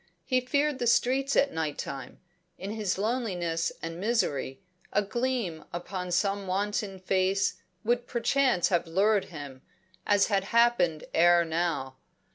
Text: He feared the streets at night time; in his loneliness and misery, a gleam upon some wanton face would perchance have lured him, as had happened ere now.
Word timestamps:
He 0.25 0.41
feared 0.41 0.79
the 0.79 0.87
streets 0.87 1.35
at 1.35 1.53
night 1.53 1.77
time; 1.77 2.19
in 2.57 2.71
his 2.71 2.97
loneliness 2.97 3.71
and 3.83 3.99
misery, 3.99 4.59
a 4.91 5.03
gleam 5.03 5.63
upon 5.71 6.09
some 6.09 6.47
wanton 6.47 6.97
face 6.97 7.61
would 7.83 8.07
perchance 8.07 8.69
have 8.69 8.87
lured 8.87 9.25
him, 9.25 9.61
as 10.07 10.25
had 10.25 10.45
happened 10.45 11.03
ere 11.13 11.45
now. 11.45 11.97